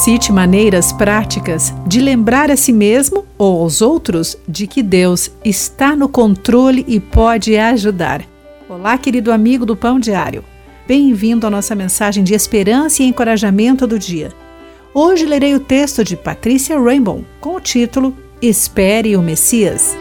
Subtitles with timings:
[0.00, 5.94] Cite maneiras práticas de lembrar a si mesmo ou aos outros de que Deus está
[5.94, 8.24] no controle e pode ajudar.
[8.66, 10.42] Olá, querido amigo do Pão Diário.
[10.88, 14.30] Bem-vindo à nossa mensagem de esperança e encorajamento do dia.
[14.94, 19.94] Hoje lerei o texto de Patrícia Rainbow com o título Espere o Messias.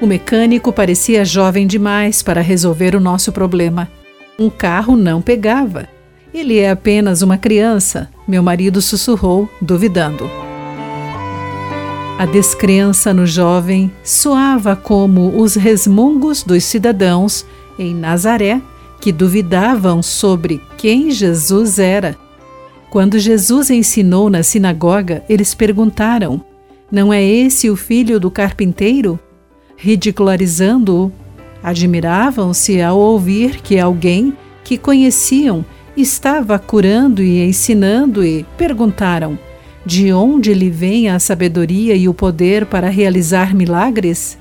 [0.00, 3.86] O mecânico parecia jovem demais para resolver o nosso problema.
[4.38, 5.99] Um carro não pegava.
[6.32, 10.30] Ele é apenas uma criança, meu marido sussurrou, duvidando.
[12.18, 17.46] A descrença no jovem soava como os resmungos dos cidadãos
[17.78, 18.60] em Nazaré
[19.00, 22.16] que duvidavam sobre quem Jesus era.
[22.90, 26.44] Quando Jesus ensinou na sinagoga, eles perguntaram:
[26.92, 29.18] Não é esse o filho do carpinteiro?
[29.80, 31.10] ridicularizando-o.
[31.62, 35.64] Admiravam-se ao ouvir que alguém que conheciam
[36.00, 39.38] estava curando e ensinando e perguntaram:
[39.84, 44.38] De onde lhe vem a sabedoria e o poder para realizar milagres?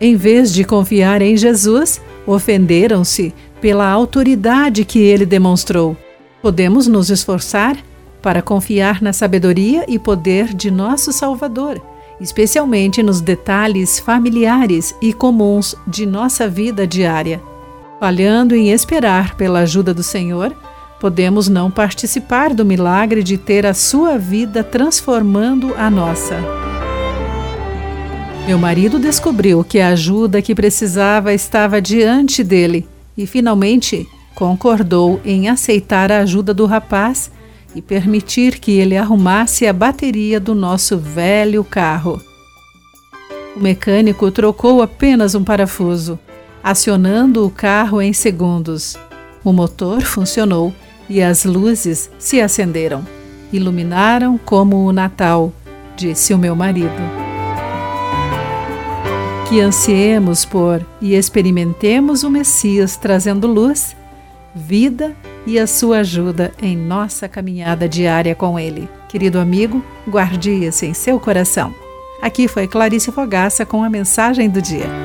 [0.00, 5.96] Em vez de confiar em Jesus, ofenderam-se pela autoridade que ele demonstrou.
[6.42, 7.76] Podemos nos esforçar
[8.20, 11.80] para confiar na sabedoria e poder de nosso Salvador
[12.20, 17.42] especialmente nos detalhes familiares e comuns de nossa vida diária.
[18.00, 20.54] Falhando em esperar pela ajuda do Senhor,
[21.04, 26.38] podemos não participar do milagre de ter a sua vida transformando a nossa.
[28.46, 32.88] Meu marido descobriu que a ajuda que precisava estava diante dele
[33.18, 37.30] e finalmente concordou em aceitar a ajuda do rapaz
[37.74, 42.18] e permitir que ele arrumasse a bateria do nosso velho carro.
[43.54, 46.18] O mecânico trocou apenas um parafuso,
[46.62, 48.96] acionando o carro em segundos.
[49.44, 50.72] O motor funcionou
[51.08, 53.06] e as luzes se acenderam.
[53.52, 55.52] Iluminaram como o Natal,
[55.96, 56.90] disse o meu marido.
[59.48, 63.94] Que ansiemos por e experimentemos o Messias trazendo luz,
[64.54, 65.14] vida
[65.46, 68.88] e a sua ajuda em nossa caminhada diária com Ele.
[69.08, 71.72] Querido amigo, guarde isso em seu coração.
[72.20, 75.03] Aqui foi Clarice Fogaça com a mensagem do dia.